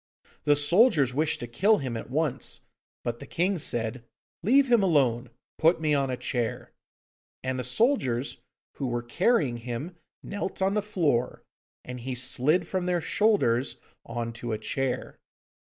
[0.45, 2.61] The soldiers wished to kill him at once,
[3.03, 4.03] but the king said,
[4.41, 6.71] 'Leave him alone, put me on a chair,'
[7.43, 8.37] and the soldiers
[8.77, 11.43] who were carrying him knelt on the floor,
[11.85, 15.19] and he slid from their shoulders on to a chair.